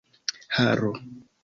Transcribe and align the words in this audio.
haro 0.59 0.91